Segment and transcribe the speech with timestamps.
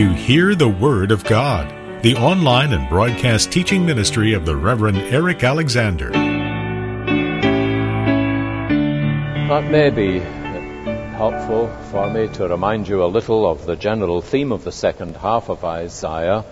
[0.00, 1.68] to Hear the Word of God,
[2.02, 6.08] the online and broadcast teaching ministry of the Reverend Eric Alexander.
[9.48, 10.20] That may be
[11.18, 15.16] helpful for me to remind you a little of the general theme of the second
[15.18, 16.46] half of Isaiah,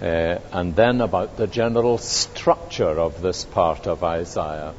[0.00, 4.72] uh, and then about the general structure of this part of Isaiah.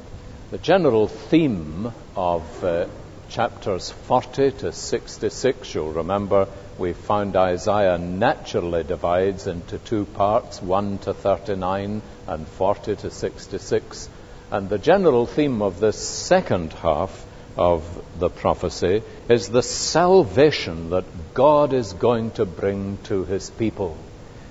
[0.50, 2.88] The general theme of uh,
[3.30, 11.00] chapters 40 to 66, you'll remember, we found Isaiah naturally divides into two parts, 1
[11.00, 14.10] to 39 and 40 to 66.
[14.52, 17.26] And the general theme of this second half
[17.58, 17.84] of
[18.20, 23.98] the prophecy is the salvation that God is going to bring to his people.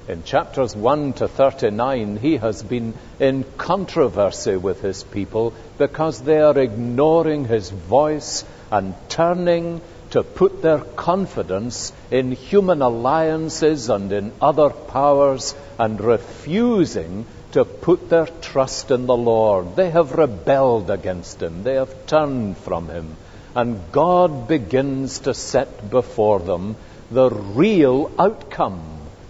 [0.09, 6.41] In chapters 1 to 39, he has been in controversy with his people because they
[6.41, 14.33] are ignoring his voice and turning to put their confidence in human alliances and in
[14.41, 19.77] other powers and refusing to put their trust in the Lord.
[19.77, 21.63] They have rebelled against Him.
[21.63, 23.17] They have turned from Him.
[23.55, 26.77] And God begins to set before them
[27.11, 28.83] the real outcome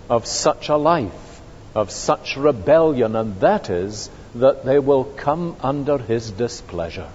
[0.08, 1.40] of such a life,
[1.74, 7.10] of such rebellion, and that is that they will come under His displeasure.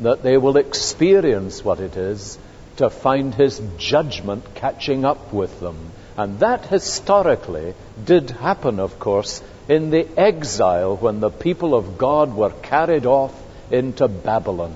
[0.00, 2.38] That they will experience what it is
[2.78, 5.92] to find his judgment catching up with them.
[6.16, 12.34] And that historically did happen, of course, in the exile when the people of God
[12.34, 13.32] were carried off
[13.70, 14.74] into Babylon.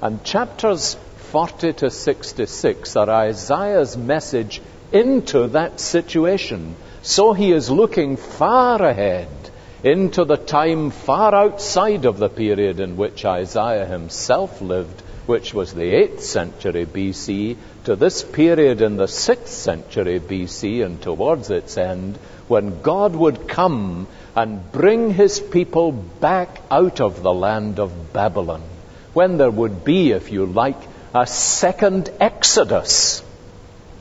[0.00, 0.96] And chapters
[1.32, 6.76] 40 to 66 are Isaiah's message into that situation.
[7.02, 9.28] So he is looking far ahead
[9.82, 15.72] into the time far outside of the period in which Isaiah himself lived which was
[15.72, 21.78] the 8th century BC, to this period in the 6th century BC and towards its
[21.78, 22.16] end,
[22.48, 28.62] when God would come and bring his people back out of the land of Babylon.
[29.12, 30.80] When there would be, if you like,
[31.14, 33.22] a second Exodus.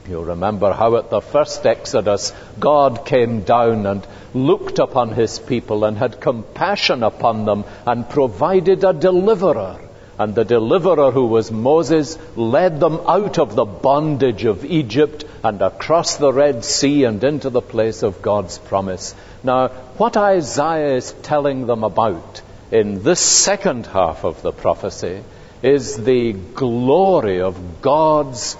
[0.09, 5.85] You remember how at the first Exodus God came down and looked upon his people
[5.85, 9.79] and had compassion upon them and provided a deliverer.
[10.23, 15.61] And the deliverer who was Moses led them out of the bondage of Egypt and
[15.61, 19.15] across the Red Sea and into the place of God's promise.
[19.43, 19.67] Now,
[19.97, 22.41] what Isaiah is telling them about
[22.71, 25.21] in this second half of the prophecy
[25.61, 28.55] is the glory of God's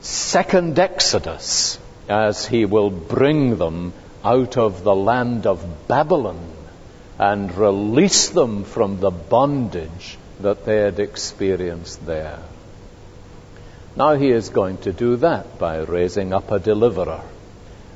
[0.00, 1.76] second exodus
[2.08, 6.38] as he will bring them out of the land of Babylon
[7.18, 12.38] and release them from the bondage that they had experienced there.
[13.96, 17.22] Now he is going to do that by raising up a deliverer.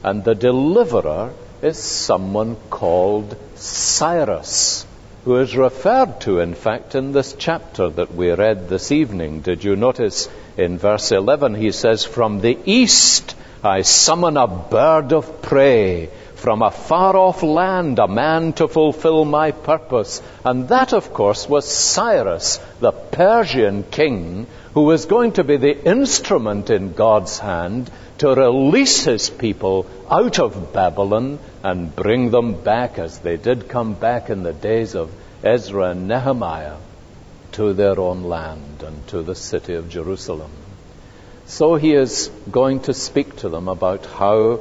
[0.03, 4.87] And the deliverer is someone called Cyrus,
[5.25, 9.41] who is referred to, in fact, in this chapter that we read this evening.
[9.41, 15.12] Did you notice in verse 11 he says, From the east I summon a bird
[15.12, 20.22] of prey from a far off land a man to fulfill my purpose.
[20.44, 25.84] And that, of course, was Cyrus, the Persian king, who was going to be the
[25.84, 32.99] instrument in God's hand to release his people out of Babylon and bring them back,
[32.99, 35.10] as they did come back in the days of
[35.43, 36.76] Ezra and Nehemiah,
[37.53, 40.50] to their own land and to the city of Jerusalem.
[41.47, 44.60] So he is going to speak to them about how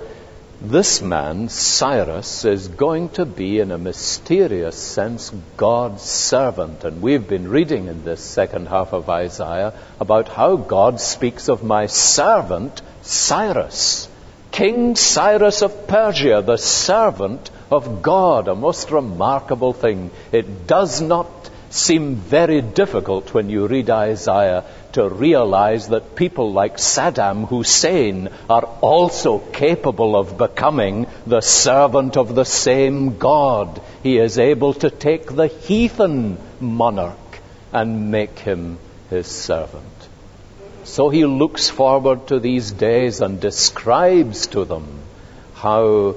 [0.61, 6.83] this man, Cyrus, is going to be, in a mysterious sense, God's servant.
[6.83, 11.63] And we've been reading in this second half of Isaiah about how God speaks of
[11.63, 14.09] my servant, Cyrus.
[14.51, 18.47] King Cyrus of Persia, the servant of God.
[18.47, 20.09] A most remarkable thing.
[20.31, 21.36] It does not
[21.69, 28.65] seem very difficult when you read Isaiah to realize that people like Saddam Hussein are
[28.81, 33.81] also capable of becoming the servant of the same God.
[34.03, 37.39] He is able to take the heathen monarch
[37.71, 38.79] and make him
[39.09, 39.83] his servant.
[40.83, 44.87] So he looks forward to these days and describes to them
[45.53, 46.15] how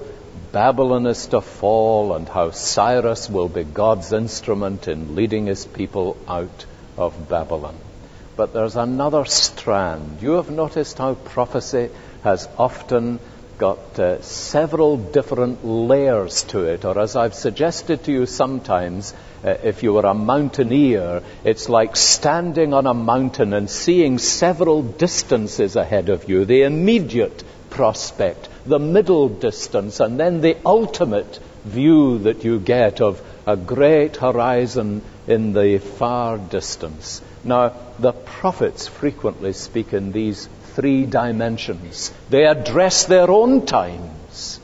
[0.53, 6.17] Babylon is to fall and how Cyrus will be God's instrument in leading his people
[6.27, 6.67] out
[6.97, 7.77] of Babylon.
[8.37, 10.19] But there's another strand.
[10.23, 11.91] You have noticed how prophecy
[12.25, 13.21] has often
[13.59, 19.13] got uh, several different layers to it, or as I've suggested to you sometimes,
[19.45, 24.83] uh, if you were a mountaineer, it's like standing on a mountain and seeing several
[24.83, 32.19] distances ahead of you, the immediate prospect, the middle distance, and then the ultimate view
[32.19, 37.23] that you get of a great horizon in the far distance.
[37.45, 42.13] Now, the prophets frequently speak in these three dimensions.
[42.29, 44.61] They address their own times.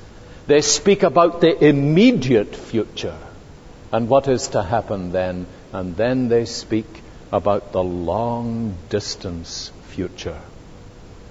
[0.47, 3.19] They speak about the immediate future
[3.93, 5.47] and what is to happen then.
[5.73, 6.87] And then they speak
[7.33, 10.41] about the long distance future.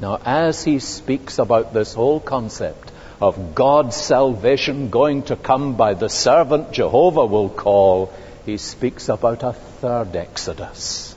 [0.01, 5.93] Now, as he speaks about this whole concept of God's salvation going to come by
[5.93, 8.11] the servant Jehovah will call,
[8.45, 11.15] he speaks about a third exodus.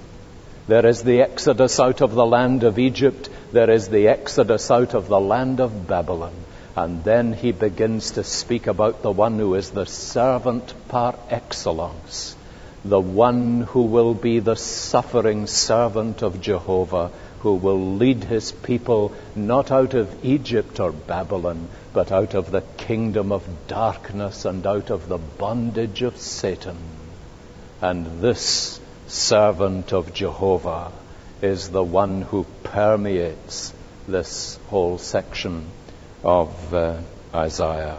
[0.68, 4.94] There is the exodus out of the land of Egypt, there is the exodus out
[4.94, 6.34] of the land of Babylon.
[6.76, 12.36] And then he begins to speak about the one who is the servant par excellence,
[12.84, 19.12] the one who will be the suffering servant of Jehovah, who will lead his people
[19.36, 24.90] not out of Egypt or Babylon, but out of the kingdom of darkness and out
[24.90, 26.76] of the bondage of Satan.
[27.80, 30.90] And this servant of Jehovah
[31.40, 33.72] is the one who permeates
[34.08, 35.66] this whole section
[36.24, 36.98] of uh,
[37.34, 37.98] Isaiah.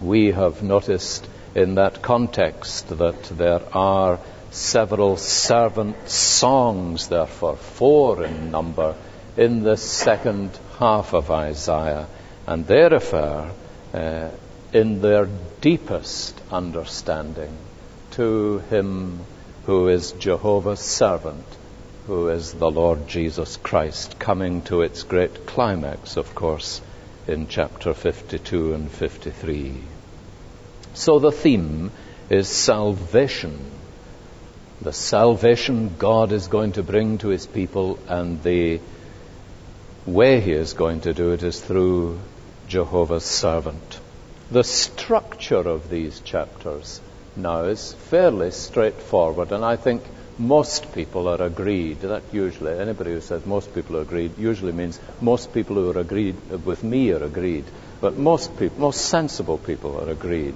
[0.00, 4.18] We have noticed in that context that there are
[4.50, 8.94] several servant songs, therefore, four in number,
[9.36, 12.06] in the second half of Isaiah,
[12.46, 13.50] and they refer,
[13.94, 14.28] uh,
[14.72, 15.28] in their
[15.60, 17.56] deepest understanding,
[18.12, 19.20] to Him
[19.66, 21.44] who is Jehovah's servant,
[22.06, 26.80] who is the Lord Jesus Christ, coming to its great climax, of course,
[27.26, 29.74] in chapter 52 and 53.
[30.94, 31.92] So the theme
[32.30, 33.60] is salvation.
[34.80, 38.80] The salvation God is going to bring to his people, and the
[40.06, 42.20] way he is going to do it is through
[42.68, 44.00] Jehovah's servant.
[44.52, 47.00] The structure of these chapters
[47.34, 50.02] now is fairly straightforward, and I think
[50.38, 52.02] most people are agreed.
[52.02, 55.98] That usually, anybody who says most people are agreed usually means most people who are
[55.98, 57.64] agreed with me are agreed.
[58.00, 60.54] But most people, most sensible people are agreed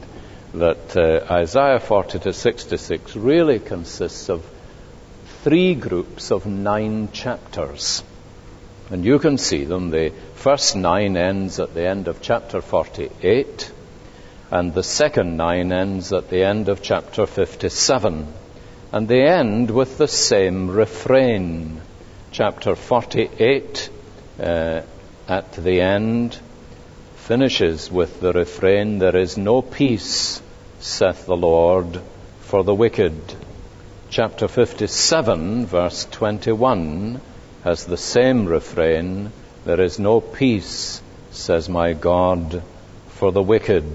[0.55, 4.45] that uh, Isaiah 40 to 66 really consists of
[5.43, 8.03] three groups of nine chapters.
[8.91, 9.91] And you can see them.
[9.91, 13.73] The first nine ends at the end of chapter 48,
[14.51, 18.33] and the second nine ends at the end of chapter 57
[18.93, 21.81] and they end with the same refrain.
[22.31, 23.89] Chapter 48
[24.39, 24.83] uh,
[25.27, 26.39] at the end
[27.17, 30.42] finishes with the refrain, There is no peace,
[30.83, 32.01] saith the Lord,
[32.41, 33.15] for the wicked.
[34.11, 37.21] Chapter 57, verse 21,
[37.63, 39.31] has the same refrain,
[39.65, 41.01] There is no peace,
[41.31, 42.65] says my God,
[43.11, 43.87] for the wicked.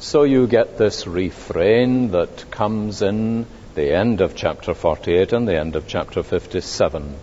[0.00, 5.58] So you get this refrain that comes in the end of chapter 48 and the
[5.58, 7.16] end of chapter 57.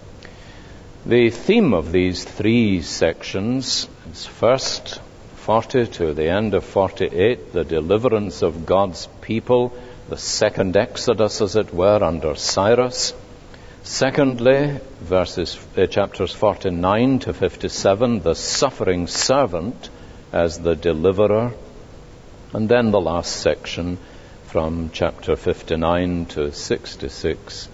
[1.06, 5.00] The theme of these three sections is first
[5.50, 9.74] 40 to the end of 48, the deliverance of God's people,
[10.08, 13.16] the second exodus, as it were, under Cyrus.
[13.82, 19.90] Secondly, verses, uh, chapters 49 to 57, the suffering servant
[20.32, 21.54] as the deliverer.
[22.54, 23.98] And then the last section,
[24.44, 27.70] from chapter 59 to 66,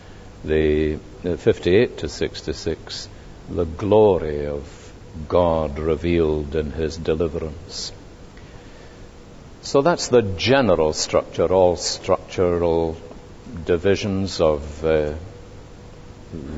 [0.45, 3.09] the uh, 58 to 66,
[3.49, 4.84] the glory of
[5.27, 7.91] God revealed in his deliverance.
[9.61, 12.97] So that's the general structure, all structural
[13.65, 15.13] divisions of uh,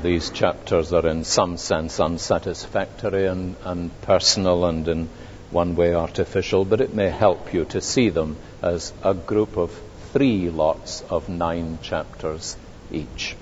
[0.01, 5.09] these chapters are in some sense unsatisfactory and, and personal and in
[5.51, 9.71] one way artificial, but it may help you to see them as a group of
[10.11, 12.57] three lots of nine chapters
[12.91, 13.35] each.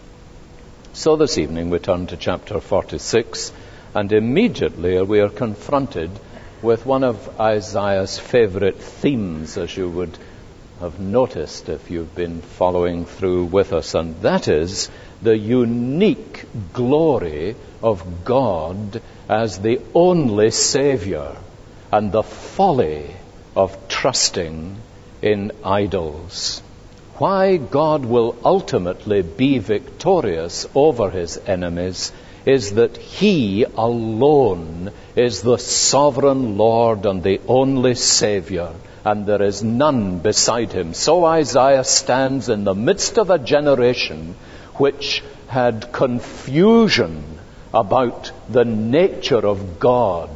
[0.93, 3.51] So this evening we turn to chapter 46,
[3.95, 6.11] and immediately we are confronted
[6.61, 10.17] with one of Isaiah's favorite themes, as you would
[10.81, 14.89] have noticed if you've been following through with us, and that is
[15.21, 21.37] the unique glory of God as the only Savior
[21.89, 23.15] and the folly
[23.55, 24.75] of trusting
[25.21, 26.61] in idols.
[27.17, 32.11] Why God will ultimately be victorious over his enemies
[32.45, 38.71] is that he alone is the sovereign Lord and the only Savior,
[39.03, 40.93] and there is none beside him.
[40.93, 44.35] So Isaiah stands in the midst of a generation
[44.75, 47.23] which had confusion
[47.73, 50.29] about the nature of God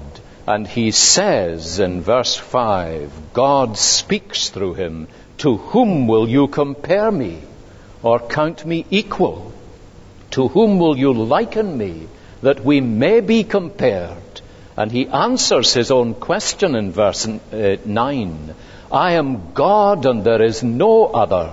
[0.50, 7.12] And he says in verse 5, God speaks through him, To whom will you compare
[7.12, 7.44] me,
[8.02, 9.54] or count me equal?
[10.32, 12.08] To whom will you liken me,
[12.42, 14.42] that we may be compared?
[14.78, 18.56] And he answers his own question in verse uh, 9
[18.92, 21.52] I am God, and there is no other.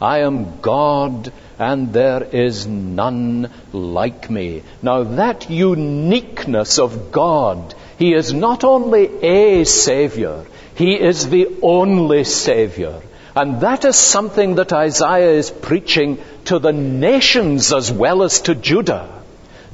[0.00, 4.62] I am God, and there is none like me.
[4.82, 12.24] Now, that uniqueness of God, He is not only a Savior, He is the only
[12.24, 13.00] Savior.
[13.36, 18.54] And that is something that Isaiah is preaching to the nations as well as to
[18.54, 19.08] Judah.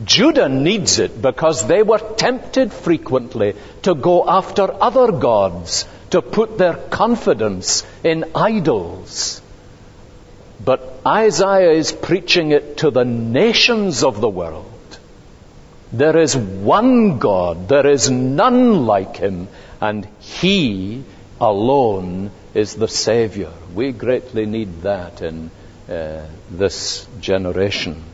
[0.02, 6.57] Judah needs it because they were tempted frequently to go after other gods, to put
[6.57, 9.43] their confidence in idols.
[10.64, 14.67] But Isaiah is preaching it to the nations of the world.
[15.93, 19.49] There is one God, there is none like him,
[19.81, 21.05] and he
[21.40, 23.52] alone is the Savior.
[23.75, 25.50] We greatly need that in
[25.88, 28.04] uh, this generation.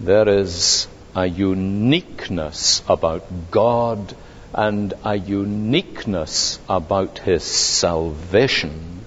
[0.00, 4.14] There is a uniqueness about God
[4.54, 9.04] and a uniqueness about His salvation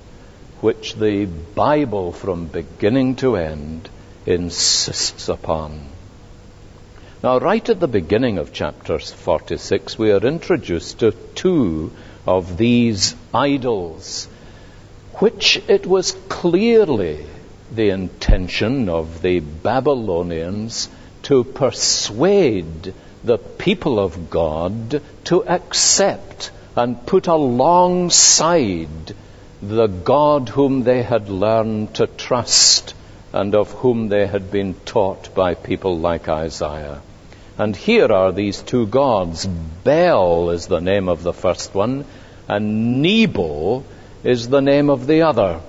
[0.60, 3.90] which the Bible from beginning to end
[4.28, 5.88] insists upon.
[7.24, 11.92] Now, right at the beginning of chapter 46, we are introduced to two
[12.26, 14.28] of these idols,
[15.20, 17.26] which it was clearly
[17.74, 20.90] the intention of the Babylonians
[21.24, 29.16] to persuade the people of God to accept and put alongside
[29.62, 32.94] the God whom they had learned to trust
[33.34, 37.02] and of whom they had been taught by people like Isaiah.
[37.62, 39.46] And here are these two gods.
[39.46, 42.06] Bel is the name of the first one,
[42.48, 43.84] and Nebo
[44.24, 45.62] is the name of the other.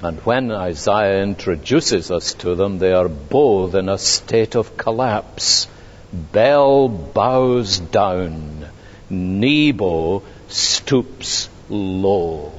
[0.00, 5.66] And when Isaiah introduces us to them, they are both in a state of collapse.
[6.12, 8.68] Bel bows down,
[9.10, 12.52] Nebo stoops low.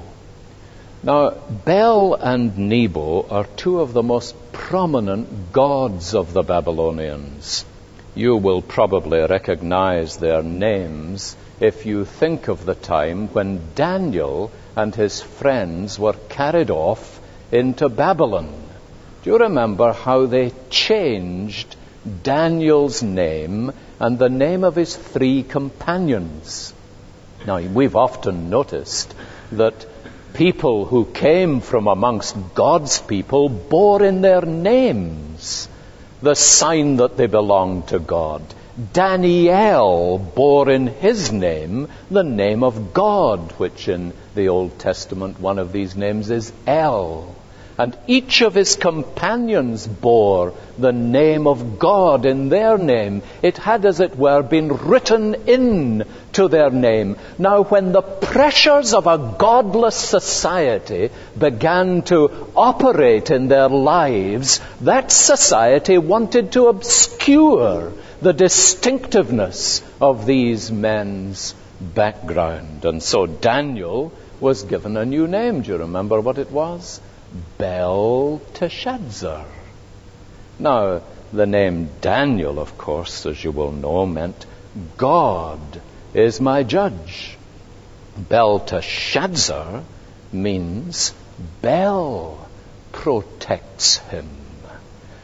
[1.01, 7.63] Now, Bel and Nebo are two of the most prominent gods of the Babylonians.
[8.19, 14.93] You will probably recognize their names if you think of the time when Daniel and
[14.93, 18.51] his friends were carried off into Babylon.
[19.23, 21.77] Do you remember how they changed
[22.21, 23.71] Daniel's name
[24.01, 26.73] and the name of his three companions?
[27.47, 29.15] Now, we've often noticed
[29.53, 29.85] that
[30.33, 35.68] people who came from amongst God's people bore in their names
[36.21, 38.41] the sign that they belonged to God.
[38.93, 45.59] Daniel bore in his name the name of God, which in the Old Testament one
[45.59, 47.35] of these names is El.
[47.79, 53.21] And each of his companions bore the name of God in their name.
[53.41, 57.15] It had, as it were, been written in to their name.
[57.37, 65.09] Now, when the pressures of a godless society began to operate in their lives, that
[65.09, 72.83] society wanted to obscure the distinctiveness of these men's background.
[72.83, 75.61] And so Daniel was given a new name.
[75.61, 76.99] Do you remember what it was?
[77.57, 79.45] Belteshazzar.
[80.57, 84.45] Now, the name Daniel, of course, as you will know, meant
[84.97, 85.59] God
[86.13, 87.37] is my judge.
[88.17, 89.83] Belteshazzar
[90.31, 91.13] means
[91.61, 92.49] Bel
[92.91, 94.27] protects him.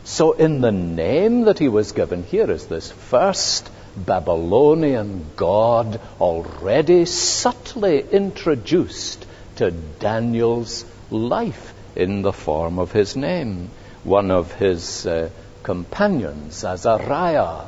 [0.04, 7.06] So, in the name that he was given, here is this first Babylonian god already
[7.06, 13.70] subtly introduced to Daniel's life in the form of his name.
[14.04, 15.30] One of his uh,
[15.64, 17.66] companions, Azariah,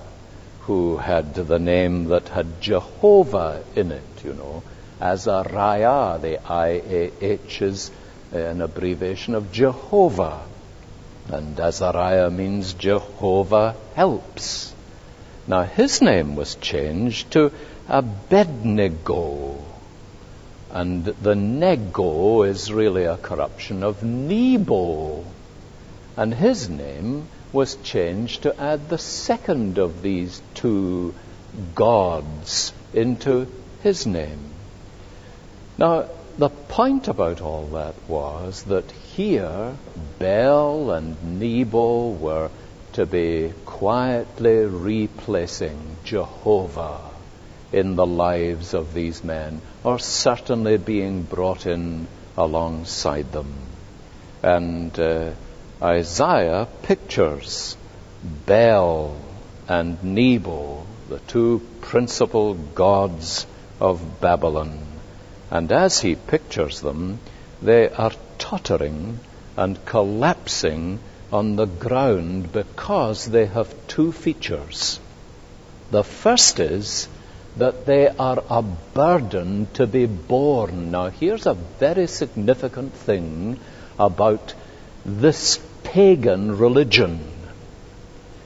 [0.61, 4.63] who had the name that had Jehovah in it, you know.
[5.01, 7.91] Azariah, the I-A-H is
[8.31, 10.41] an abbreviation of Jehovah.
[11.29, 14.73] And Azariah means Jehovah helps.
[15.47, 17.51] Now his name was changed to
[17.87, 19.55] Abednego,
[20.69, 25.23] and the nego is really a corruption of Nebo.
[26.15, 31.13] And his name was changed to add the second of these two
[31.75, 33.47] gods into
[33.81, 34.39] his name.
[35.77, 39.75] Now, the point about all that was that here
[40.19, 42.49] Bel and Nebo were
[42.93, 46.99] to be quietly replacing Jehovah
[47.71, 53.53] in the lives of these men, or certainly being brought in alongside them.
[54.43, 55.31] And uh,
[55.81, 57.77] Isaiah pictures
[58.45, 59.15] Bel
[59.69, 63.47] and Nebo, the two principal gods
[63.79, 64.77] of Babylon.
[65.49, 67.19] And as he pictures them,
[67.61, 69.21] they are tottering
[69.55, 70.99] and collapsing
[71.31, 74.99] on the ground because they have two features.
[75.91, 77.07] The first is
[77.57, 80.91] that they are a burden to be borne.
[80.91, 83.59] Now, here's a very significant thing
[83.97, 84.53] about
[85.05, 87.19] this pagan religion.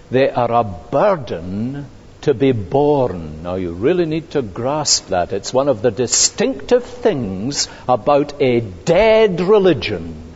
[0.10, 1.88] They are a burden
[2.22, 3.44] to be borne.
[3.44, 5.34] Now, you really need to grasp that.
[5.34, 10.34] It's one of the distinctive things about a dead religion.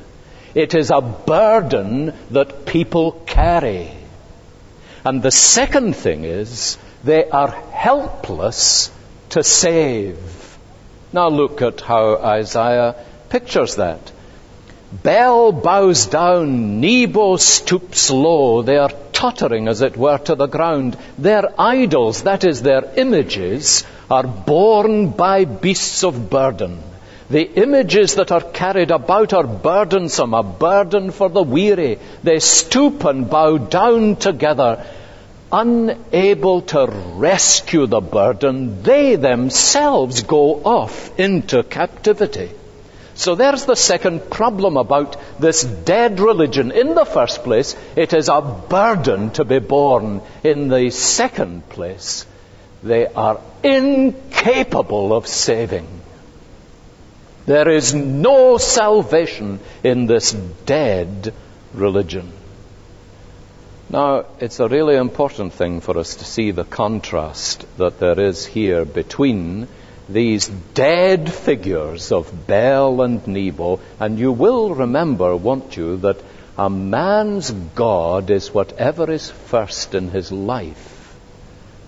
[0.54, 3.92] It is a burden that people carry.
[5.04, 8.92] And the second thing is they are helpless
[9.30, 10.58] to save.
[11.14, 12.96] Now look at how Isaiah
[13.30, 14.12] pictures that.
[15.04, 18.62] Bel bows down, Nebo stoops low.
[18.62, 20.98] They are tottering, as it were, to the ground.
[21.18, 26.82] Their idols, that is, their images, are borne by beasts of burden.
[27.30, 31.98] The images that are carried about are burdensome, a burden for the weary.
[32.24, 34.86] They stoop and bow down together,
[35.52, 36.86] unable to
[37.16, 38.84] rescue the burden.
[38.84, 42.52] They themselves go off into captivity.
[43.16, 46.72] So there's the second problem about this dead religion.
[46.72, 50.22] In the first place, it is a burden to be borne.
[50.44, 52.26] In the second place,
[52.84, 55.88] they are incapable of saving.
[57.46, 60.34] There is no salvation in this
[60.66, 61.34] dead
[61.74, 62.34] religion.
[63.96, 68.46] Now, it's a really important thing for us to see the contrast that there is
[68.46, 69.70] here between
[70.10, 76.18] these dead figures of Bel and Nebo, and you will remember, won't you, that
[76.58, 80.95] a man's God is whatever is first in his life.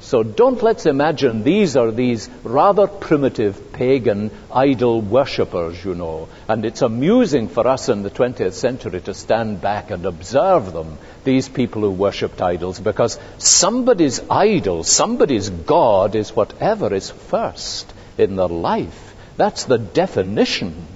[0.07, 6.29] So don't let's imagine these are these rather primitive pagan idol worshippers, you know.
[6.47, 10.97] And it's amusing for us in the 20th century to stand back and observe them,
[11.25, 18.37] these people who worshipped idols, because somebody's idol, somebody's God is whatever is first in
[18.37, 19.13] their life.
[19.35, 20.87] That's the definition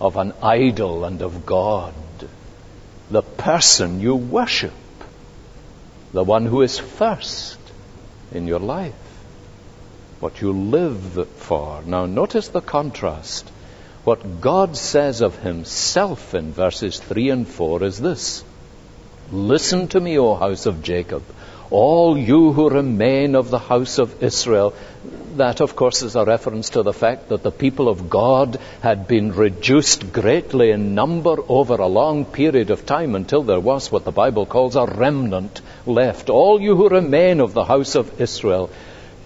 [0.00, 1.94] of an idol and of God.
[3.12, 4.72] The person you worship.
[6.12, 7.58] The one who is first
[8.32, 8.94] in your life.
[10.20, 11.82] What you live for.
[11.84, 13.48] Now notice the contrast.
[14.04, 18.44] What God says of himself in verses 3 and 4 is this.
[19.32, 21.22] Listen to me, O house of Jacob
[21.70, 24.74] all you who remain of the house of Israel.
[25.36, 29.06] That, of course, is a reference to the fact that the people of God had
[29.06, 34.04] been reduced greatly in number over a long period of time until there was what
[34.04, 36.30] the Bible calls a remnant left.
[36.30, 38.70] All you who remain of the house of Israel.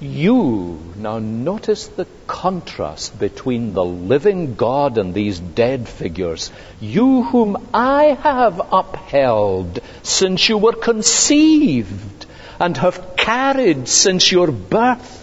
[0.01, 6.51] You, now notice the contrast between the living God and these dead figures.
[6.81, 12.20] You whom I have upheld since you were conceived
[12.61, 15.17] and have carried since your birth.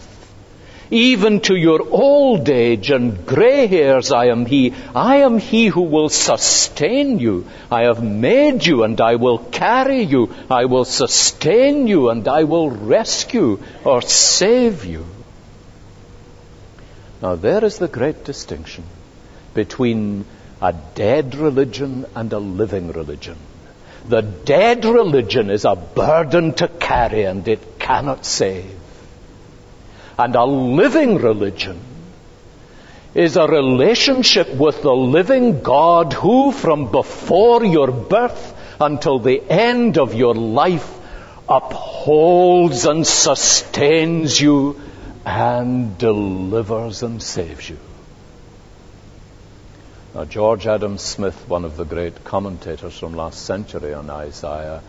[0.90, 4.74] Even to your old age and grey hairs I am He.
[4.96, 7.46] I am He who will sustain you.
[7.70, 10.34] I have made you and I will carry you.
[10.50, 15.06] I will sustain you and I will rescue or save you.
[17.22, 18.86] Now there is the great distinction
[19.54, 20.26] between
[20.62, 23.38] a dead religion and a living religion.
[24.08, 28.74] The dead religion is a burden to carry and it cannot save.
[30.18, 31.80] And a living religion
[33.14, 39.98] is a relationship with the living God who, from before your birth until the end
[39.98, 40.94] of your life,
[41.50, 44.80] upholds and sustains you
[45.26, 47.78] and delivers and saves you.
[50.18, 54.82] Now, George Adam Smith, one of the great commentators from last century on Isaiah,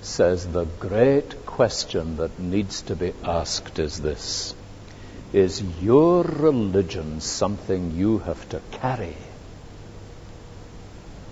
[0.00, 4.56] says the great question that needs to be asked is this
[5.32, 9.14] Is your religion something you have to carry?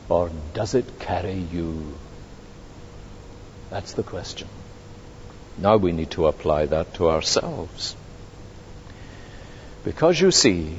[0.09, 1.99] Or does it carry you?
[3.69, 4.47] That's the question.
[5.59, 7.97] Now we need to apply that to ourselves.
[9.83, 10.79] Because you see,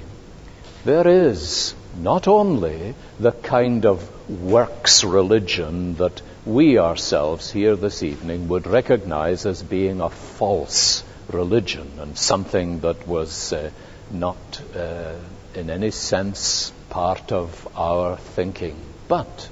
[0.86, 8.48] there is not only the kind of works religion that we ourselves here this evening
[8.48, 13.70] would recognize as being a false religion and something that was uh,
[14.10, 15.16] not uh,
[15.54, 18.76] in any sense part of our thinking.
[19.08, 19.50] But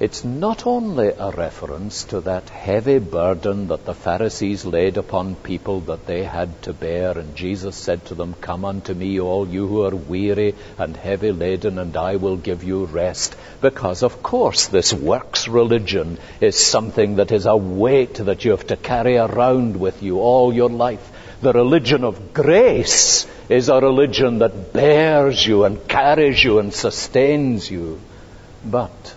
[0.00, 5.82] it's not only a reference to that heavy burden that the Pharisees laid upon people
[5.82, 9.66] that they had to bear, and Jesus said to them, Come unto me, all you
[9.66, 13.36] who are weary and heavy laden, and I will give you rest.
[13.60, 18.68] Because, of course, this works religion is something that is a weight that you have
[18.68, 21.12] to carry around with you all your life.
[21.42, 27.70] The religion of grace is a religion that bears you and carries you and sustains
[27.70, 28.00] you.
[28.64, 29.14] But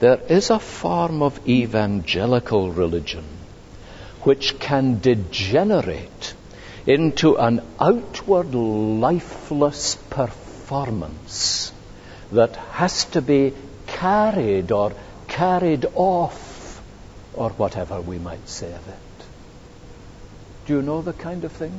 [0.00, 3.24] there is a form of evangelical religion
[4.22, 6.34] which can degenerate
[6.86, 11.72] into an outward lifeless performance
[12.32, 13.52] that has to be
[13.86, 14.92] carried or
[15.28, 16.82] carried off
[17.34, 19.26] or whatever we might say of it.
[20.66, 21.74] Do you know the kind of thing?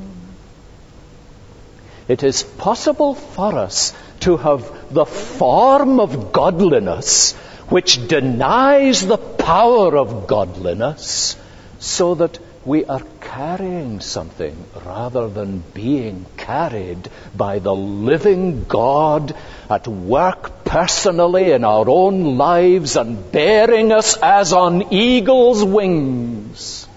[2.07, 7.35] It is possible for us to have the form of godliness
[7.71, 11.37] which denies the power of godliness
[11.79, 19.33] so that we are carrying something rather than being carried by the living God
[19.69, 26.87] at work personally in our own lives and bearing us as on eagle's wings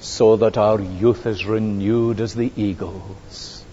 [0.00, 3.64] so that our youth is renewed as the eagles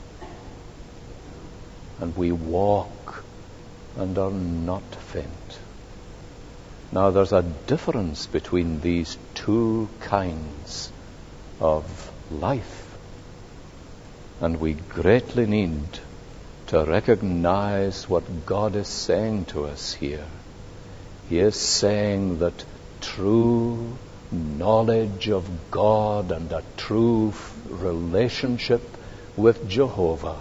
[1.99, 3.23] and we walk
[3.97, 5.38] and are not faint.
[6.91, 10.91] Now, there's a difference between these two kinds
[11.59, 12.97] of life.
[14.41, 15.99] And we greatly need
[16.67, 20.25] to recognize what God is saying to us here.
[21.29, 22.65] He is saying that
[23.01, 23.95] true
[24.31, 27.33] knowledge of God and a true
[27.69, 28.81] relationship
[29.35, 30.39] with Jehovah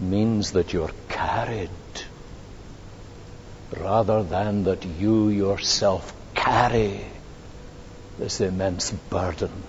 [0.00, 1.70] means that you're carried
[3.74, 7.00] rather than that you yourself carry
[8.18, 9.62] this immense burden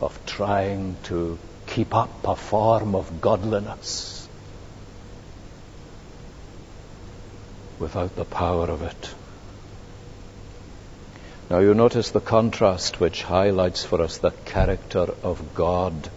[0.00, 4.28] of trying to keep up a form of godliness
[7.78, 9.14] without the power of it.
[11.50, 16.10] Now you notice the contrast which highlights for us the character of God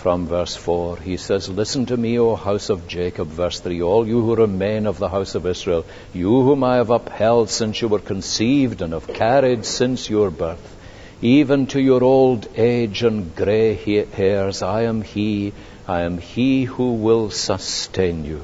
[0.00, 0.96] from verse 4.
[0.96, 4.86] He says, Listen to me, O house of Jacob, verse 3, all you who remain
[4.86, 5.84] of the house of Israel,
[6.14, 10.76] you whom I have upheld since you were conceived and have carried since your birth,
[11.20, 15.52] even to your old age and grey hairs, I am He,
[15.86, 18.40] I am He who will sustain you.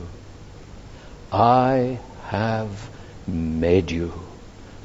[1.32, 2.90] I have
[3.26, 4.25] made you.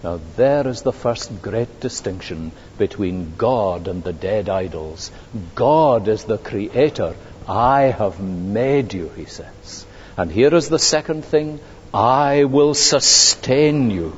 [0.03, 5.11] Now, there is the first great distinction between God and the dead idols.
[5.53, 7.15] God is the creator.
[7.47, 9.85] I have made you, he says.
[10.17, 11.59] And here is the second thing
[11.93, 14.13] I will sustain you.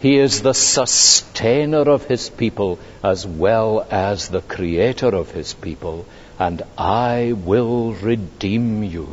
[0.00, 6.06] He is the sustainer of his people as well as the creator of his people.
[6.38, 9.08] And I will redeem you.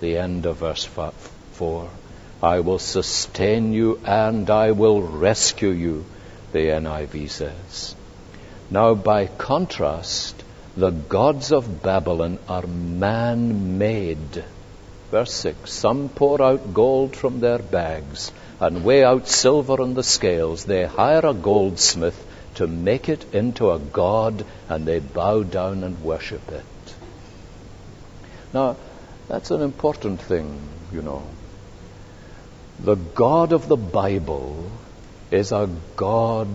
[0.00, 1.88] The end of verse 4.
[2.44, 6.04] I will sustain you and I will rescue you,
[6.52, 7.94] the NIV says.
[8.70, 10.44] Now, by contrast,
[10.76, 14.44] the gods of Babylon are man made.
[15.10, 18.30] Verse 6 Some pour out gold from their bags
[18.60, 20.66] and weigh out silver on the scales.
[20.66, 22.26] They hire a goldsmith
[22.56, 26.94] to make it into a god and they bow down and worship it.
[28.52, 28.76] Now,
[29.28, 30.60] that's an important thing,
[30.92, 31.22] you know.
[32.80, 34.70] The God of the Bible
[35.30, 36.48] is a God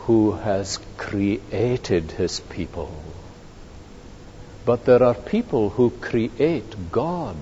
[0.00, 2.92] who has created his people.
[4.66, 7.36] But there are people who create God.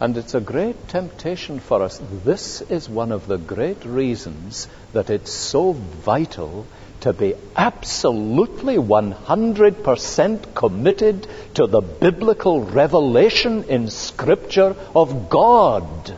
[0.00, 2.00] And it's a great temptation for us.
[2.24, 6.66] This is one of the great reasons that it's so vital
[7.00, 16.16] to be absolutely 100% committed to the biblical revelation in Scripture of God.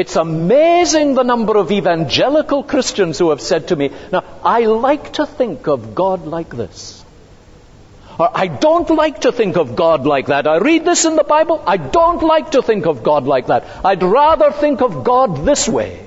[0.00, 5.12] It's amazing the number of evangelical Christians who have said to me, Now, I like
[5.14, 7.04] to think of God like this.
[8.18, 10.46] Or I don't like to think of God like that.
[10.46, 11.62] I read this in the Bible.
[11.66, 13.66] I don't like to think of God like that.
[13.84, 16.00] I'd rather think of God this way.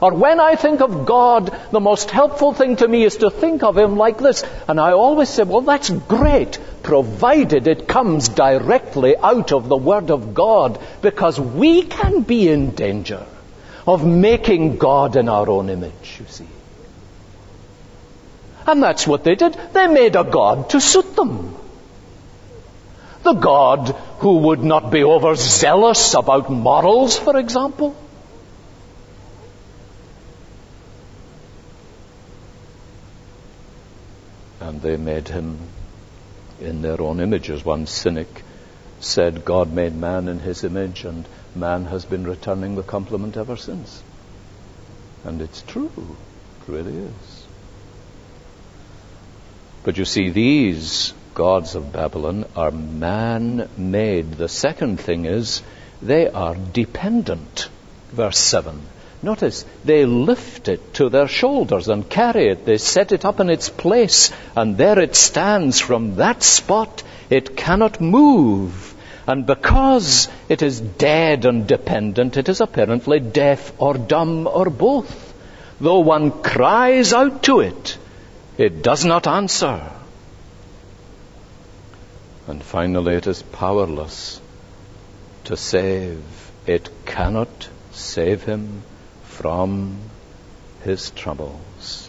[0.00, 3.62] Or when I think of God, the most helpful thing to me is to think
[3.62, 4.44] of Him like this.
[4.68, 10.10] And I always say, well, that's great, provided it comes directly out of the Word
[10.10, 13.26] of God, because we can be in danger
[13.86, 16.48] of making God in our own image, you see.
[18.66, 19.54] And that's what they did.
[19.74, 21.54] They made a God to suit them.
[23.22, 27.94] The God who would not be overzealous about morals, for example.
[34.60, 35.58] And they made him
[36.66, 38.42] in their own image, as one cynic
[39.00, 43.56] said, God made man in his image, and man has been returning the compliment ever
[43.56, 44.02] since.
[45.24, 46.16] And it's true.
[46.60, 47.46] It really is.
[49.84, 54.32] But you see, these gods of Babylon are man made.
[54.32, 55.62] The second thing is,
[56.02, 57.68] they are dependent.
[58.10, 58.82] Verse 7.
[59.26, 62.64] Notice, they lift it to their shoulders and carry it.
[62.64, 65.80] They set it up in its place, and there it stands.
[65.80, 68.94] From that spot, it cannot move.
[69.26, 75.34] And because it is dead and dependent, it is apparently deaf or dumb or both.
[75.80, 77.98] Though one cries out to it,
[78.56, 79.90] it does not answer.
[82.46, 84.40] And finally, it is powerless
[85.46, 86.22] to save.
[86.64, 88.84] It cannot save him
[89.36, 89.98] from
[90.82, 92.08] his troubles.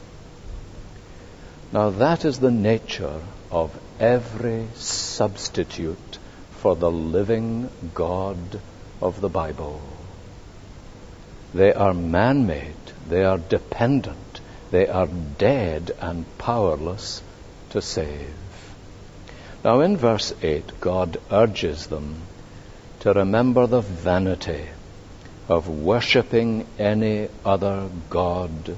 [1.74, 6.20] Now, that is the nature of every substitute
[6.52, 8.62] for the living God
[9.02, 9.82] of the Bible.
[11.54, 14.40] They are man made, they are dependent,
[14.72, 17.22] they are dead and powerless
[17.72, 18.36] to save.
[19.66, 22.22] Now, in verse 8, God urges them
[23.02, 24.68] to remember the vanity
[25.50, 28.78] of worshipping any other God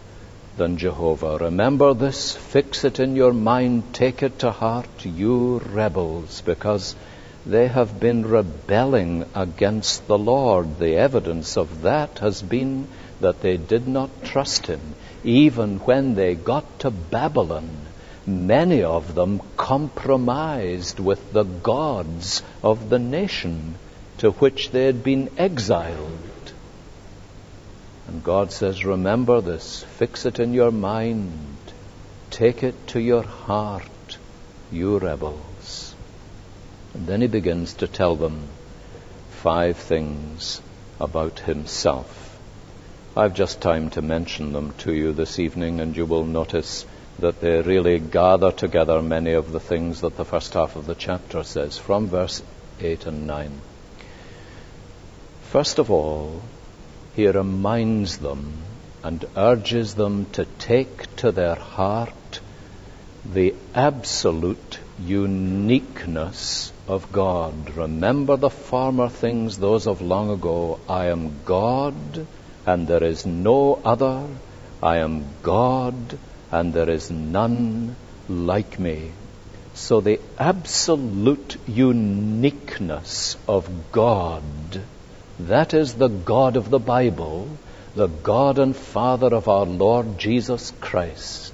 [0.57, 1.37] than Jehovah.
[1.37, 6.95] Remember this, fix it in your mind, take it to heart, you rebels, because
[7.45, 10.77] they have been rebelling against the Lord.
[10.77, 12.87] The evidence of that has been
[13.21, 14.81] that they did not trust Him.
[15.23, 17.69] Even when they got to Babylon,
[18.27, 23.75] many of them compromised with the gods of the nation
[24.19, 26.28] to which they had been exiled.
[28.09, 31.59] And God says, Remember this, fix it in your mind,
[32.31, 34.17] take it to your heart,
[34.71, 35.93] you rebels.
[36.95, 38.47] And then he begins to tell them
[39.29, 40.59] five things
[40.99, 42.39] about himself.
[43.15, 46.87] I've just time to mention them to you this evening, and you will notice
[47.19, 50.95] that they really gather together many of the things that the first half of the
[50.95, 52.41] chapter says, from verse
[52.81, 53.61] 8 and 9.
[55.51, 56.41] First of all,
[57.19, 58.41] he reminds them
[59.03, 62.39] and urges them to take to their heart
[63.37, 67.75] the absolute uniqueness of God.
[67.75, 70.79] Remember the former things, those of long ago.
[70.87, 72.25] I am God,
[72.65, 74.25] and there is no other.
[74.81, 76.17] I am God,
[76.51, 77.97] and there is none
[78.29, 79.11] like me.
[79.73, 84.81] So the absolute uniqueness of God
[85.39, 87.47] that is the God of the Bible,
[87.95, 91.53] the God and Father of our Lord Jesus Christ.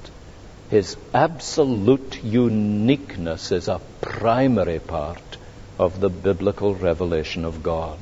[0.71, 5.38] His absolute uniqueness is a primary part
[5.78, 8.00] of the biblical revelation of God.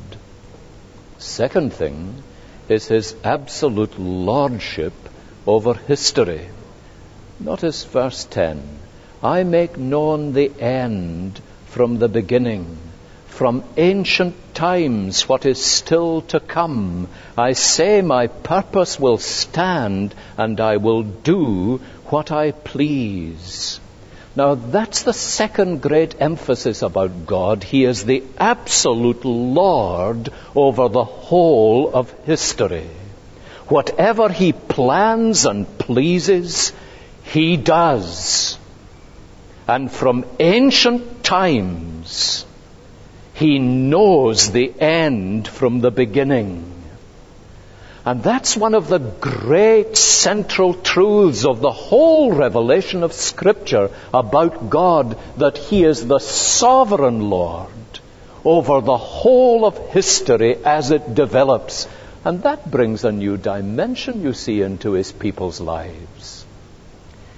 [1.18, 2.24] Second thing
[2.70, 4.94] is his absolute lordship
[5.46, 6.48] over history.
[7.40, 8.62] Notice verse 10
[9.22, 12.78] I make known the end from the beginning
[13.34, 17.08] from ancient times what is still to come.
[17.36, 21.78] I say my purpose will stand and I will do
[22.12, 23.80] what I please.
[24.36, 27.64] Now that's the second great emphasis about God.
[27.64, 32.90] He is the absolute Lord over the whole of history.
[33.68, 36.72] Whatever He plans and pleases,
[37.24, 38.60] He does.
[39.68, 42.46] And from ancient times,
[43.34, 46.70] he knows the end from the beginning.
[48.06, 54.70] And that's one of the great central truths of the whole revelation of Scripture about
[54.70, 57.70] God, that He is the sovereign Lord
[58.44, 61.88] over the whole of history as it develops.
[62.26, 66.46] And that brings a new dimension, you see, into His people's lives.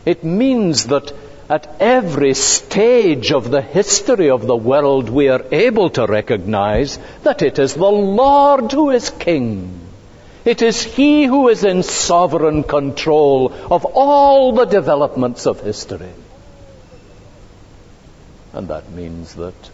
[0.04, 1.14] It means that
[1.50, 7.42] at every stage of the history of the world, we are able to recognize that
[7.42, 9.80] it is the Lord who is King.
[10.44, 16.14] It is He who is in sovereign control of all the developments of history.
[18.54, 19.70] And that means that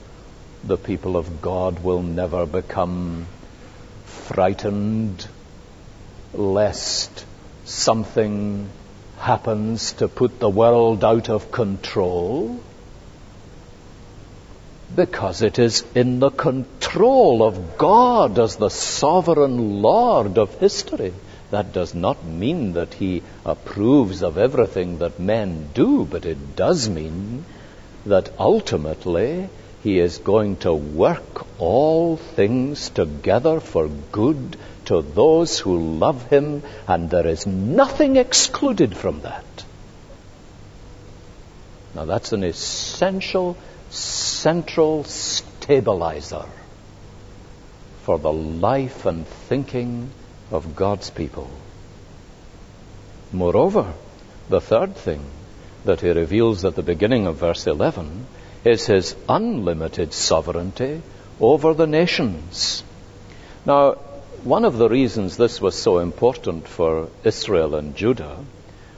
[0.63, 3.27] the people of God will never become
[4.05, 5.27] frightened
[6.33, 7.25] lest
[7.65, 8.69] something
[9.21, 12.59] happens to put the world out of control?
[14.95, 21.13] Because it is in the control of God as the sovereign Lord of history.
[21.51, 26.89] That does not mean that He approves of everything that men do, but it does
[26.89, 27.45] mean
[28.05, 29.49] that ultimately
[29.83, 34.57] He is going to work all things together for good
[34.91, 39.63] to those who love Him, and there is nothing excluded from that.
[41.95, 43.55] Now that's an essential,
[43.89, 46.43] central stabilizer
[48.03, 50.09] for the life and thinking
[50.51, 51.49] of God's people.
[53.31, 53.93] Moreover,
[54.49, 55.23] the third thing
[55.85, 58.25] that he reveals at the beginning of verse 11
[58.65, 61.01] is his unlimited sovereignty
[61.39, 62.83] over the nations.
[63.65, 63.95] Now,
[64.43, 68.37] one of the reasons this was so important for Israel and Judah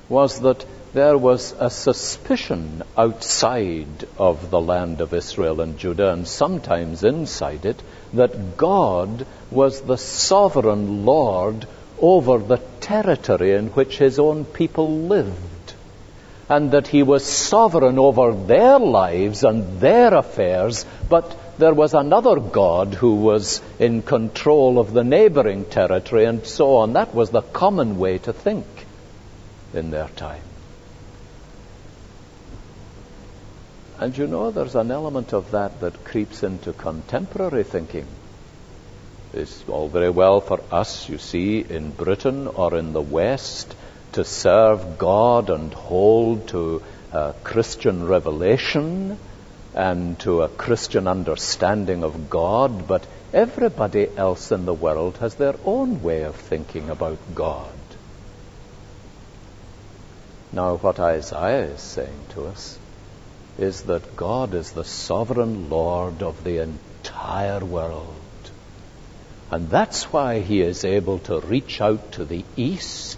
[0.08, 6.28] was that there was a suspicion outside of the land of Israel and Judah, and
[6.28, 7.82] sometimes inside it,
[8.14, 11.66] that God was the sovereign Lord
[12.00, 15.74] over the territory in which his own people lived,
[16.48, 22.40] and that he was sovereign over their lives and their affairs, but there was another
[22.40, 26.94] God who was in control of the neighboring territory and so on.
[26.94, 28.66] That was the common way to think
[29.74, 30.42] in their time.
[34.00, 38.08] And you know, there's an element of that that creeps into contemporary thinking.
[39.34, 43.76] It's all very well for us, you see, in Britain or in the West,
[44.14, 49.18] to serve God and hold to uh, Christian revelation
[49.74, 55.56] and to a Christian understanding of God, but everybody else in the world has their
[55.66, 57.74] own way of thinking about God.
[60.52, 62.78] Now, what Isaiah is saying to us
[63.58, 68.16] is that God is the sovereign Lord of the entire world.
[69.50, 73.18] And that's why he is able to reach out to the east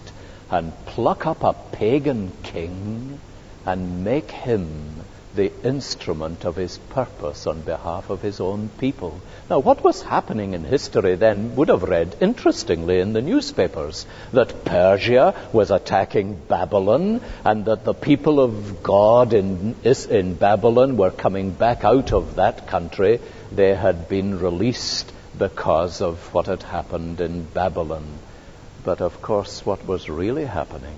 [0.50, 3.18] and pluck up a pagan king
[3.66, 5.02] and make him
[5.36, 9.20] the instrument of his purpose on behalf of his own people.
[9.48, 14.64] Now, what was happening in history then would have read interestingly in the newspapers that
[14.64, 19.76] Persia was attacking Babylon and that the people of God in,
[20.10, 23.20] in Babylon were coming back out of that country.
[23.52, 28.18] They had been released because of what had happened in Babylon.
[28.82, 30.96] But of course, what was really happening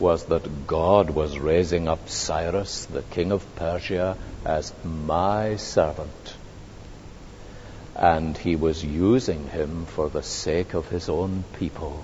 [0.00, 6.34] was that God was raising up Cyrus, the king of Persia, as my servant.
[7.94, 12.02] And he was using him for the sake of his own people.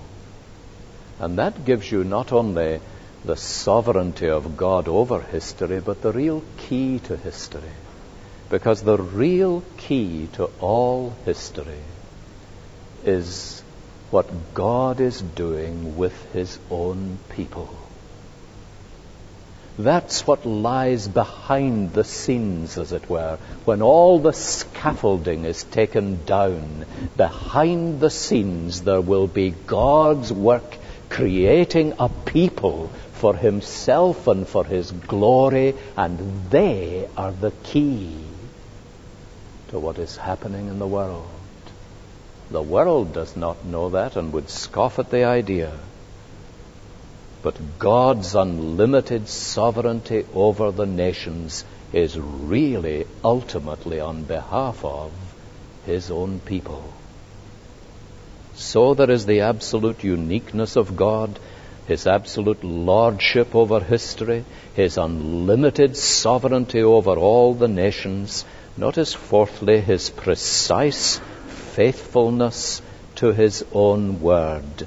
[1.19, 2.79] And that gives you not only
[3.25, 7.75] the sovereignty of God over history, but the real key to history.
[8.49, 11.81] Because the real key to all history
[13.03, 13.63] is
[14.11, 17.86] what God is doing with his own people.
[19.79, 23.37] That's what lies behind the scenes, as it were.
[23.63, 26.85] When all the scaffolding is taken down,
[27.15, 30.77] behind the scenes there will be God's work
[31.09, 38.15] creating a people for Himself and for His glory, and they are the key
[39.69, 41.29] to what is happening in the world.
[42.49, 45.71] The world does not know that and would scoff at the idea.
[47.47, 55.13] But God's unlimited sovereignty over the nations is really ultimately on behalf of
[55.85, 56.83] His own people.
[58.55, 61.39] So there is the absolute uniqueness of God,
[61.87, 68.43] His absolute lordship over history, His unlimited sovereignty over all the nations.
[68.75, 72.81] Notice, fourthly, His precise faithfulness
[73.15, 74.85] to His own word.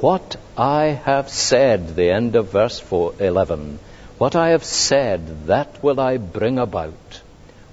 [0.00, 3.78] What I have said, the end of verse 4, 11,
[4.18, 7.22] what I have said, that will I bring about.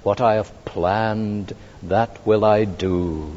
[0.02, 3.30] What I have planned, that will I do.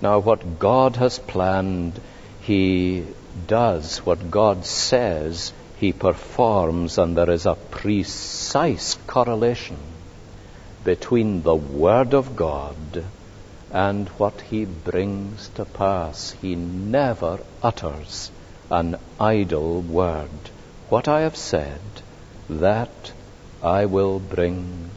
[0.00, 2.00] Now, what God has planned,
[2.40, 3.04] He
[3.46, 3.98] does.
[3.98, 9.76] What God says, He performs, and there is a precise correlation
[10.84, 13.04] between the Word of God
[13.70, 16.30] and what he brings to pass.
[16.40, 18.30] He never utters
[18.70, 20.50] an idle word.
[20.88, 21.80] What I have said,
[22.48, 23.12] that
[23.62, 24.90] I will bring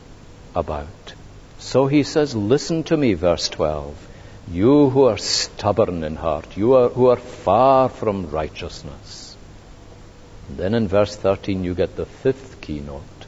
[0.56, 1.14] about.
[1.60, 4.08] So he says, Listen to me, verse 12.
[4.52, 9.38] You who are stubborn in heart, you are, who are far from righteousness.
[10.50, 13.28] Then in verse 13 you get the fifth keynote,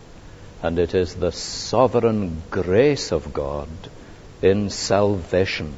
[0.64, 3.70] and it is the sovereign grace of God
[4.42, 5.76] in salvation.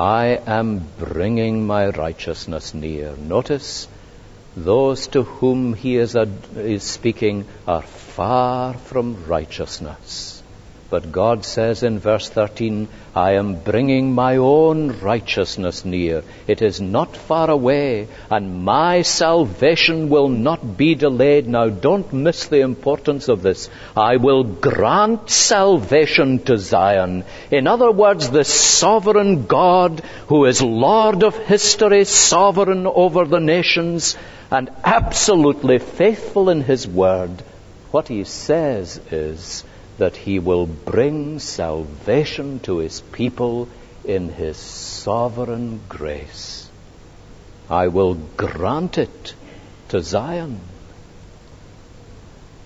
[0.00, 3.14] I am bringing my righteousness near.
[3.16, 3.86] Notice,
[4.56, 10.39] those to whom he is, ad- is speaking are far from righteousness.
[10.90, 16.24] But God says in verse 13, I am bringing my own righteousness near.
[16.48, 21.46] It is not far away, and my salvation will not be delayed.
[21.46, 23.70] Now, don't miss the importance of this.
[23.96, 27.22] I will grant salvation to Zion.
[27.52, 34.16] In other words, the sovereign God who is Lord of history, sovereign over the nations,
[34.50, 37.44] and absolutely faithful in his word.
[37.92, 39.62] What he says is,
[40.00, 43.68] that he will bring salvation to his people
[44.02, 46.70] in his sovereign grace.
[47.68, 49.34] I will grant it
[49.90, 50.58] to Zion.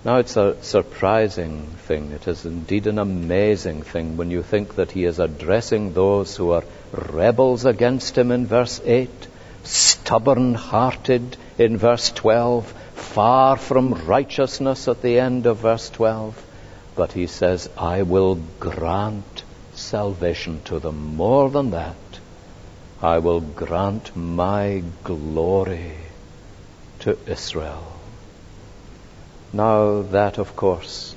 [0.04, 2.12] Now, it's a surprising thing.
[2.12, 6.52] It is indeed an amazing thing when you think that he is addressing those who
[6.52, 9.10] are rebels against him in verse 8,
[9.64, 16.53] stubborn hearted in verse 12, far from righteousness at the end of verse 12.
[16.96, 19.42] But he says, I will grant
[19.74, 21.16] salvation to them.
[21.16, 21.96] More than that,
[23.02, 25.92] I will grant my glory
[27.00, 27.84] to Israel.
[29.52, 31.14] Now, that, of course,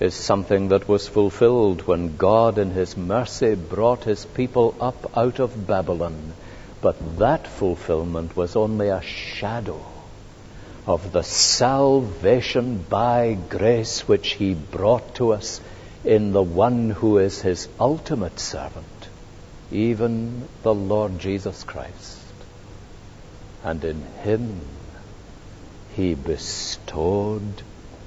[0.00, 5.38] is something that was fulfilled when God, in His mercy, brought His people up out
[5.38, 6.32] of Babylon.
[6.80, 9.80] But that fulfillment was only a shadow
[10.86, 15.60] of the salvation by grace which he brought to us
[16.04, 19.08] in the one who is his ultimate servant,
[19.70, 22.18] even the Lord Jesus Christ.
[23.62, 24.60] And in him
[25.96, 27.62] he bestowed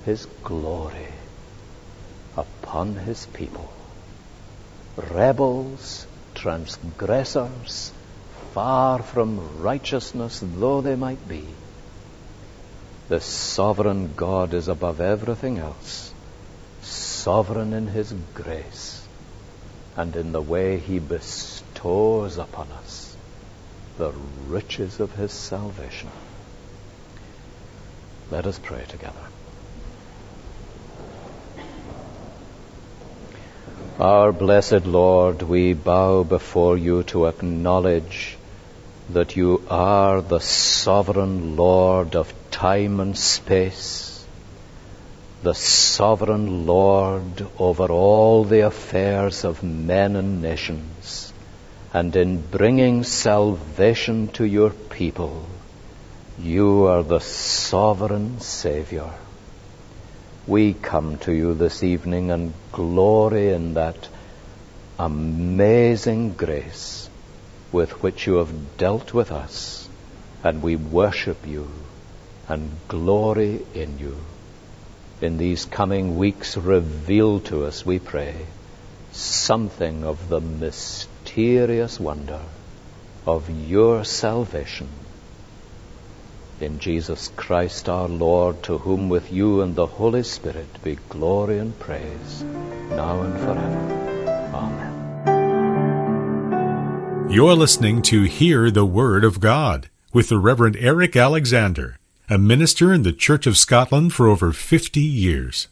[0.06, 1.08] his glory
[2.36, 3.72] upon his people.
[5.12, 7.92] Rebels, transgressors,
[8.54, 11.44] far from righteousness though they might be,
[13.14, 16.12] the sovereign God is above everything else,
[16.82, 19.08] sovereign in His grace
[19.96, 23.16] and in the way He bestows upon us
[24.00, 24.12] the
[24.48, 26.10] riches of His salvation.
[28.32, 29.28] Let us pray together.
[34.00, 38.38] Our blessed Lord, we bow before you to acknowledge
[39.10, 44.26] that you are the sovereign Lord of time and space,
[45.42, 51.34] the sovereign Lord over all the affairs of men and nations,
[51.94, 55.48] and in bringing salvation to your people,
[56.38, 59.12] you are the sovereign Savior.
[60.46, 64.08] We come to you this evening and glory in that
[65.00, 67.10] amazing grace
[67.72, 69.90] with which you have dealt with us,
[70.44, 71.68] and we worship you
[72.48, 74.18] and glory in you.
[75.22, 78.36] In these coming weeks, reveal to us, we pray,
[79.12, 82.42] something of the mysterious wonder
[83.26, 84.90] of your salvation.
[86.60, 91.60] In Jesus Christ our Lord, to whom with you and the Holy Spirit be glory
[91.60, 92.44] and praise,
[92.90, 94.52] now and forever.
[94.54, 94.94] Amen.
[97.30, 101.98] You're listening to Hear the Word of God with the Reverend Eric Alexander,
[102.30, 105.68] a minister in the Church of Scotland for over 50 years.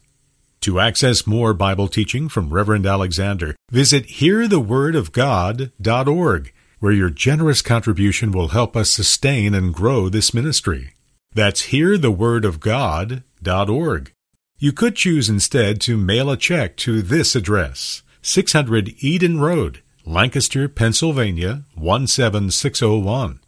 [0.60, 8.48] To access more Bible teaching from Reverend Alexander, visit hearthewordofgod.org, where your generous contribution will
[8.48, 10.94] help us sustain and grow this ministry.
[11.34, 14.12] That's hearthewordofgod.org.
[14.58, 20.68] You could choose instead to mail a check to this address, 600 Eden Road, Lancaster,
[20.68, 23.40] Pennsylvania 17601,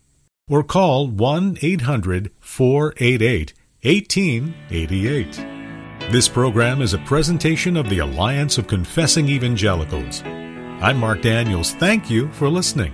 [0.48, 6.10] or call 1 800 488 1888.
[6.10, 10.22] This program is a presentation of the Alliance of Confessing Evangelicals.
[10.22, 11.72] I'm Mark Daniels.
[11.74, 12.92] Thank you for listening.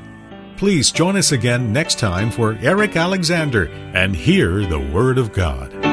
[0.56, 5.89] Please join us again next time for Eric Alexander and hear the Word of God.